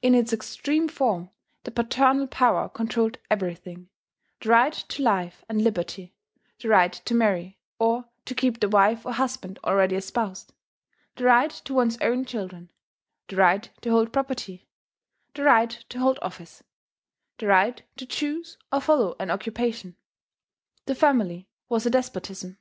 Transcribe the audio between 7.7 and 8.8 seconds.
or to keep the